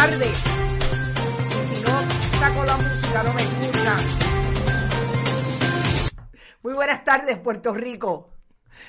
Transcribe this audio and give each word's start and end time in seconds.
tardes. 0.00 0.36
Si 1.74 1.82
no 1.82 2.40
saco 2.40 2.64
la 2.64 2.76
música, 2.78 3.22
no 3.22 3.34
me 3.34 3.42
escucha. 3.42 3.96
Muy 6.62 6.72
buenas 6.72 7.04
tardes, 7.04 7.38
Puerto 7.38 7.74
Rico. 7.74 8.32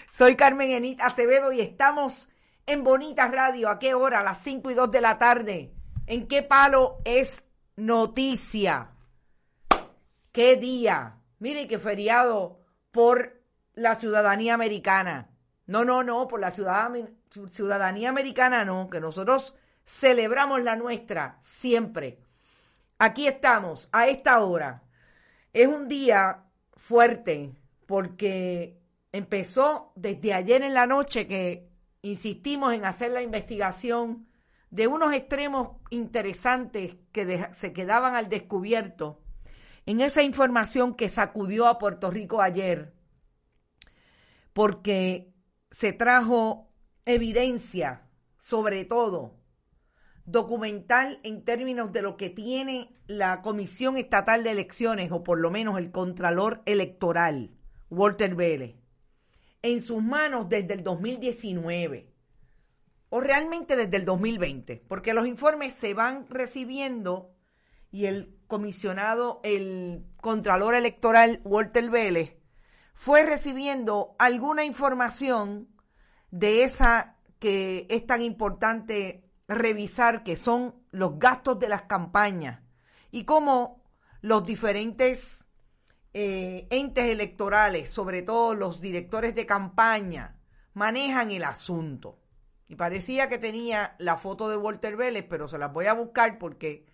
Soy 0.10 0.38
Carmen 0.38 0.72
Enit 0.72 1.02
Acevedo 1.02 1.52
y 1.52 1.60
estamos 1.60 2.30
en 2.66 2.86
Bonita 2.86 3.28
Radio. 3.28 3.68
¿A 3.70 3.78
qué 3.78 3.94
hora? 3.94 4.22
A 4.22 4.24
las 4.24 4.38
5 4.38 4.72
y 4.72 4.74
2 4.74 4.90
de 4.90 5.02
la 5.02 5.18
tarde. 5.18 5.74
¿En 6.08 6.30
qué 6.30 6.44
palo 6.44 7.00
es 7.04 7.44
noticia? 7.76 8.92
¿Qué 10.32 10.56
día? 10.56 11.18
Mire 11.40 11.68
qué 11.68 11.78
feriado 11.78 12.62
por 12.92 13.44
la 13.74 13.96
ciudadanía 13.96 14.54
americana. 14.54 15.30
No, 15.66 15.84
no, 15.84 16.04
no, 16.04 16.30
por 16.30 16.40
la 16.40 16.52
ciudadanía 16.52 18.10
americana 18.10 18.64
no, 18.64 18.90
que 18.90 19.02
nosotros 19.02 19.56
celebramos 19.86 20.62
la 20.62 20.76
nuestra 20.76 21.38
siempre. 21.42 22.20
Aquí 22.98 23.28
estamos, 23.28 23.90
a 23.92 24.08
esta 24.08 24.40
hora. 24.44 24.84
Es 25.54 25.68
un 25.68 25.88
día 25.88 26.44
fuerte 26.78 27.56
porque 27.86 28.80
empezó 29.12 29.92
desde 29.96 30.34
ayer 30.34 30.62
en 30.62 30.74
la 30.74 30.88
noche 30.88 31.28
que 31.28 31.70
insistimos 32.02 32.74
en 32.74 32.86
hacer 32.86 33.12
la 33.12 33.22
investigación 33.22 34.28
de 34.70 34.88
unos 34.88 35.14
extremos 35.14 35.78
interesantes 35.90 36.96
que 37.12 37.50
se 37.52 37.74
quedaban 37.74 38.16
al 38.16 38.30
descubierto 38.30 39.22
en 39.86 40.02
esa 40.02 40.24
información 40.24 40.96
que 40.96 41.10
sacudió 41.10 41.68
a 41.68 41.78
Puerto 41.78 42.12
Rico 42.12 42.42
ayer, 42.42 42.94
porque 44.54 45.34
se 45.72 45.92
trajo 45.92 46.70
evidencia, 47.06 48.08
sobre 48.38 48.86
todo 48.86 49.41
documental 50.26 51.20
en 51.24 51.44
términos 51.44 51.92
de 51.92 52.02
lo 52.02 52.18
que 52.18 52.30
tiene 52.30 52.94
la 53.08 53.42
Comisión 53.42 53.98
Estatal 53.98 54.44
de 54.44 54.52
Elecciones, 54.52 55.12
o 55.12 55.24
por 55.24 55.40
lo 55.40 55.52
menos 55.52 55.78
el 55.78 55.92
Contralor 55.92 56.62
Electoral, 56.66 57.52
Walter 57.90 58.36
Vélez, 58.36 58.76
en 59.62 59.82
sus 59.82 60.02
manos 60.02 60.50
desde 60.50 60.74
el 60.74 60.84
2019, 60.84 62.14
o 63.10 63.20
realmente 63.20 63.76
desde 63.76 63.98
el 63.98 64.06
2020, 64.06 64.86
porque 64.88 65.14
los 65.14 65.28
informes 65.28 65.74
se 65.74 65.94
van 65.94 66.28
recibiendo 66.30 67.36
y 67.92 68.06
el 68.06 68.38
comisionado, 68.48 69.42
el 69.44 70.06
Contralor 70.18 70.76
Electoral, 70.76 71.42
Walter 71.44 71.90
Vélez, 71.90 72.38
fue 72.94 73.26
recibiendo 73.26 74.16
alguna 74.20 74.64
información 74.64 75.68
de 76.30 76.64
esa 76.64 77.18
que 77.40 77.88
es 77.90 78.06
tan 78.06 78.22
importante 78.22 79.31
revisar 79.52 80.24
que 80.24 80.36
son 80.36 80.76
los 80.92 81.20
gastos 81.20 81.60
de 81.60 81.70
las 81.70 81.84
campañas 81.84 82.62
y 83.12 83.26
cómo 83.26 83.84
los 84.22 84.44
diferentes 84.44 85.46
eh, 86.14 86.68
entes 86.70 87.06
electorales, 87.06 87.90
sobre 87.90 88.22
todo 88.22 88.56
los 88.56 88.82
directores 88.82 89.36
de 89.36 89.46
campaña, 89.46 90.40
manejan 90.74 91.32
el 91.32 91.44
asunto. 91.44 92.20
Y 92.68 92.76
parecía 92.76 93.28
que 93.28 93.38
tenía 93.38 93.96
la 94.00 94.18
foto 94.18 94.48
de 94.48 94.56
Walter 94.56 94.96
Vélez, 94.96 95.26
pero 95.30 95.48
se 95.48 95.58
las 95.58 95.74
voy 95.74 95.88
a 95.88 95.94
buscar 95.94 96.38
porque 96.38 96.86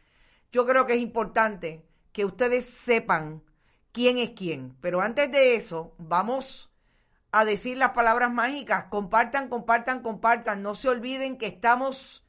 yo 0.51 0.65
creo 0.65 0.87
que 0.87 0.93
es 0.93 1.01
importante 1.01 1.85
que 2.11 2.25
ustedes 2.25 2.65
sepan 2.65 3.43
quién 3.91 4.17
es 4.17 4.31
quién. 4.31 4.75
Pero 4.81 5.01
antes 5.01 5.31
de 5.31 5.55
eso, 5.55 5.93
vamos 5.99 6.71
a 7.31 7.45
decir 7.45 7.77
las 7.77 7.91
palabras 7.91 8.31
mágicas. 8.31 8.85
Compartan, 8.85 9.49
compartan, 9.49 10.01
compartan. 10.01 10.63
No 10.63 10.73
se 10.73 10.89
olviden 10.89 11.37
que 11.37 11.45
estamos 11.45 12.26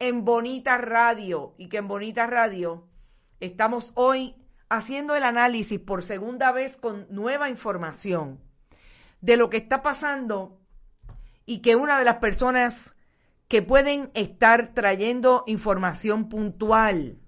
en 0.00 0.24
Bonita 0.24 0.78
Radio 0.78 1.54
y 1.58 1.68
que 1.68 1.76
en 1.76 1.86
Bonita 1.86 2.26
Radio 2.26 2.88
estamos 3.38 3.92
hoy 3.94 4.34
haciendo 4.70 5.14
el 5.14 5.22
análisis 5.22 5.78
por 5.78 6.02
segunda 6.02 6.52
vez 6.52 6.78
con 6.78 7.06
nueva 7.10 7.50
información 7.50 8.40
de 9.20 9.36
lo 9.36 9.50
que 9.50 9.58
está 9.58 9.82
pasando 9.82 10.58
y 11.44 11.58
que 11.58 11.76
una 11.76 11.98
de 11.98 12.04
las 12.06 12.16
personas 12.16 12.94
que 13.46 13.62
pueden 13.62 14.10
estar 14.14 14.72
trayendo 14.72 15.44
información 15.46 16.28
puntual 16.28 17.18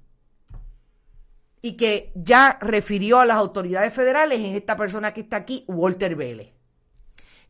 y 1.61 1.77
que 1.77 2.13
ya 2.15 2.59
refirió 2.61 3.21
a 3.21 3.27
las 3.27 3.37
autoridades 3.37 3.93
federales 3.93 4.41
es 4.41 4.57
esta 4.57 4.77
persona 4.77 5.13
que 5.13 5.21
está 5.21 5.37
aquí, 5.37 5.65
Walter 5.69 6.17
Vélez. 6.17 6.55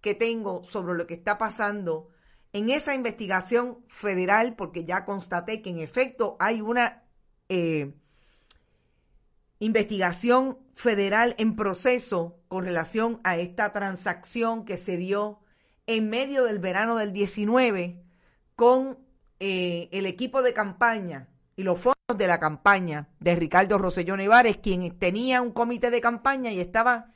que 0.00 0.16
tengo 0.16 0.64
sobre 0.64 0.98
lo 0.98 1.06
que 1.06 1.14
está 1.14 1.38
pasando 1.38 2.08
en 2.52 2.68
esa 2.68 2.96
investigación 2.96 3.78
federal, 3.86 4.56
porque 4.56 4.84
ya 4.84 5.04
constaté 5.04 5.62
que 5.62 5.70
en 5.70 5.78
efecto 5.78 6.36
hay 6.40 6.60
una 6.60 7.04
eh, 7.48 7.94
investigación 9.60 10.58
federal 10.74 11.36
en 11.38 11.54
proceso 11.54 12.40
con 12.48 12.64
relación 12.64 13.20
a 13.22 13.36
esta 13.36 13.72
transacción 13.72 14.64
que 14.64 14.76
se 14.78 14.96
dio 14.96 15.38
en 15.86 16.10
medio 16.10 16.42
del 16.42 16.58
verano 16.58 16.96
del 16.96 17.12
19 17.12 18.02
con 18.56 18.98
eh, 19.38 19.88
el 19.92 20.06
equipo 20.06 20.42
de 20.42 20.54
campaña 20.54 21.28
y 21.54 21.62
los 21.62 21.78
fondos 21.78 21.97
de 22.16 22.26
la 22.26 22.40
campaña 22.40 23.10
de 23.20 23.36
Ricardo 23.36 23.76
Rosselló 23.76 24.16
Nevares, 24.16 24.56
quien 24.56 24.98
tenía 24.98 25.42
un 25.42 25.52
comité 25.52 25.90
de 25.90 26.00
campaña 26.00 26.50
y 26.50 26.58
estaba 26.58 27.12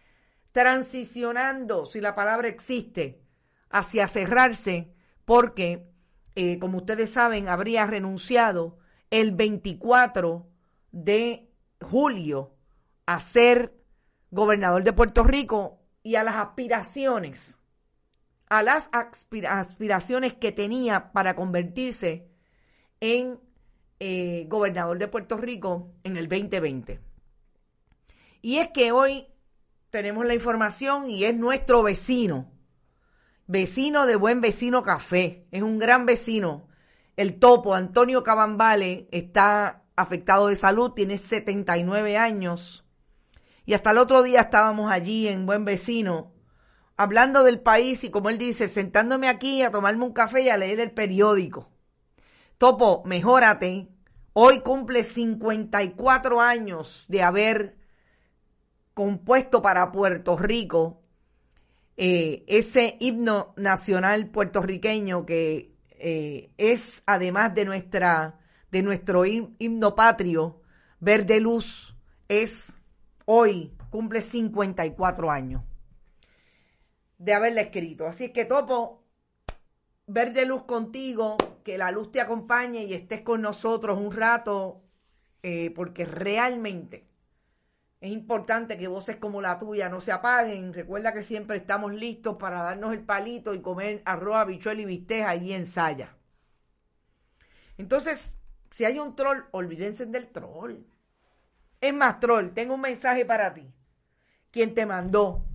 transicionando, 0.53 1.87
si 1.87 2.03
la 2.03 2.15
palabra 2.15 2.49
existe, 2.49 3.23
hacia 3.71 4.07
cerrarse, 4.07 4.93
porque, 5.25 5.91
eh, 6.35 6.59
como 6.59 6.77
ustedes 6.77 7.09
saben, 7.09 7.49
habría 7.49 7.87
renunciado 7.87 8.77
el 9.11 9.33
24 9.33 10.47
de 10.91 11.51
julio 11.81 12.55
a 13.07 13.19
ser 13.19 13.75
gobernador 14.31 14.85
de 14.85 14.93
Puerto 14.93 15.25
Rico 15.25 15.81
y 16.03 16.17
a 16.17 16.23
las 16.23 16.37
aspiraciones, 16.37 17.57
a 18.51 18.63
las 18.63 18.91
aspiraciones 18.93 20.35
que 20.35 20.53
tenía 20.53 21.13
para 21.13 21.35
convertirse 21.35 22.29
en 23.01 23.41
eh, 24.05 24.47
gobernador 24.49 24.99
de 24.99 25.07
Puerto 25.07 25.37
Rico 25.37 25.93
en 26.03 26.17
el 26.17 26.29
2020. 26.29 26.99
Y 28.41 28.57
es 28.57 28.67
que 28.75 28.91
hoy 28.91 29.29
tenemos 29.91 30.27
la 30.27 30.35
información 30.35 31.09
y 31.09 31.23
es 31.23 31.37
nuestro 31.37 31.85
vecino. 31.85 32.51
vecino 33.47 34.05
de 34.07 34.17
Buen 34.17 34.41
Vecino 34.41 34.83
Café, 34.83 35.47
es 35.53 35.63
un 35.63 35.79
gran 35.79 36.05
vecino. 36.05 36.67
El 37.17 37.39
topo, 37.39 37.77
Antonio 37.77 38.25
Cabambale, 38.25 39.07
está 39.13 39.85
afectado 39.95 40.49
de 40.49 40.57
salud, 40.57 40.91
tiene 40.91 41.17
79 41.17 42.17
años. 42.17 42.85
Y 43.65 43.75
hasta 43.75 43.93
el 43.93 43.99
otro 43.99 44.25
día 44.25 44.41
estábamos 44.41 44.91
allí 44.91 45.29
en 45.29 45.47
Buen 45.47 45.65
Vecino, 45.65 46.33
hablando 46.97 47.45
del 47.45 47.61
país 47.61 48.03
y 48.03 48.11
como 48.11 48.31
él 48.31 48.39
dice, 48.39 48.69
sentándome 48.69 49.29
aquí 49.29 49.63
a 49.63 49.71
tomarme 49.71 50.05
un 50.05 50.13
café 50.13 50.43
y 50.43 50.49
a 50.49 50.57
leer 50.57 50.81
el 50.81 50.91
periódico. 50.91 51.69
Topo, 52.59 53.03
mejórate. 53.07 53.92
Hoy 54.35 54.61
cumple 54.61 55.05
54 55.05 56.41
años 56.41 57.05
de 57.09 57.23
haber 57.23 57.77
compuesto 58.95 59.61
para 59.61 59.93
Puerto 59.93 60.37
Rico 60.37 61.03
eh, 61.99 62.43
ese 62.47 62.97
himno 63.01 63.53
nacional 63.59 64.31
puertorriqueño 64.31 65.27
que 65.27 65.75
eh, 65.91 66.51
es 66.57 67.03
además 67.05 67.55
de 67.55 67.67
nuestra 67.67 68.41
de 68.71 68.83
nuestro 68.83 69.27
himno 69.27 69.95
patrio 69.95 70.63
verde 70.99 71.39
luz 71.39 71.95
es 72.29 72.73
hoy 73.27 73.77
cumple 73.91 74.23
54 74.23 75.31
años 75.31 75.63
de 77.19 77.35
haberla 77.35 77.61
escrito. 77.61 78.07
Así 78.07 78.25
es 78.25 78.31
que 78.31 78.47
topo 78.47 79.05
verde 80.07 80.47
luz 80.47 80.65
contigo 80.65 81.37
que 81.63 81.79
la 81.79 81.91
luz 81.91 82.13
te 82.13 82.21
acompañe 82.21 82.85
y 82.85 82.95
estés 82.95 83.23
con 83.23 83.43
nosotros 83.43 83.99
un 83.99 84.13
rato 84.13 84.83
eh, 85.43 85.73
porque 85.75 86.05
realmente 86.05 87.13
es 88.03 88.11
importante 88.11 88.77
que 88.77 88.89
voces 88.89 89.17
como 89.17 89.41
la 89.41 89.61
tuya 89.61 89.89
no 89.89 90.01
se 90.01 90.11
apaguen. 90.11 90.75
Recuerda 90.75 91.15
que 91.15 91.23
siempre 91.23 91.57
estamos 91.57 91.95
listos 91.95 92.37
para 92.37 92.61
darnos 92.61 92.93
el 92.95 93.05
palito 93.05 93.55
y 93.55 93.63
comer 93.63 94.03
arroz, 94.05 94.39
habichuel 94.39 94.81
y 94.81 94.85
bistec 94.85 95.25
allí 95.25 95.53
en 95.53 95.67
Saya. 95.67 96.17
Entonces, 97.79 98.35
si 98.73 98.85
hay 98.85 98.99
un 98.99 99.15
troll, 99.15 99.45
olvídense 99.53 100.07
del 100.07 100.27
troll. 100.27 100.79
Es 101.81 101.95
más, 101.95 102.19
troll, 102.19 102.49
tengo 102.49 102.75
un 102.75 102.81
mensaje 102.81 103.25
para 103.25 103.55
ti. 103.55 103.73
Quien 104.51 104.75
te 104.75 104.85
mandó. 104.85 105.47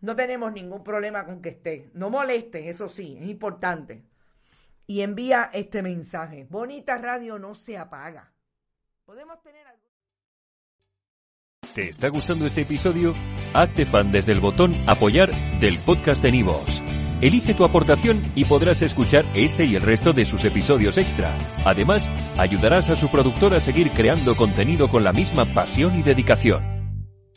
No 0.00 0.14
tenemos 0.14 0.52
ningún 0.52 0.84
problema 0.84 1.26
con 1.26 1.42
que 1.42 1.48
esté. 1.48 1.90
No 1.94 2.10
molestes, 2.10 2.66
eso 2.66 2.88
sí, 2.88 3.18
es 3.20 3.28
importante. 3.28 4.04
Y 4.90 5.02
envía 5.02 5.50
este 5.52 5.82
mensaje. 5.82 6.48
Bonita 6.50 6.98
radio 6.98 7.38
no 7.38 7.54
se 7.54 7.78
apaga. 7.78 8.32
Podemos 9.04 9.40
tener 9.40 9.64
¿Te 11.72 11.90
está 11.90 12.08
gustando 12.08 12.44
este 12.44 12.62
episodio? 12.62 13.14
Hazte 13.54 13.86
fan 13.86 14.10
desde 14.10 14.32
el 14.32 14.40
botón 14.40 14.74
Apoyar 14.88 15.30
del 15.60 15.78
podcast 15.78 16.20
de 16.24 16.32
Nivos. 16.32 16.82
Elige 17.20 17.54
tu 17.54 17.64
aportación 17.64 18.32
y 18.34 18.46
podrás 18.46 18.82
escuchar 18.82 19.24
este 19.32 19.64
y 19.64 19.76
el 19.76 19.82
resto 19.82 20.12
de 20.12 20.26
sus 20.26 20.44
episodios 20.44 20.98
extra. 20.98 21.38
Además, 21.64 22.10
ayudarás 22.36 22.90
a 22.90 22.96
su 22.96 23.08
productor 23.12 23.54
a 23.54 23.60
seguir 23.60 23.92
creando 23.92 24.34
contenido 24.34 24.90
con 24.90 25.04
la 25.04 25.12
misma 25.12 25.44
pasión 25.44 26.00
y 26.00 26.02
dedicación. 26.02 26.79